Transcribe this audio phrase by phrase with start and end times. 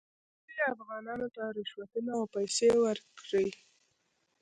[0.45, 3.47] تاسې ښایي افغانانو ته رشوتونه او پیسې ورکړئ.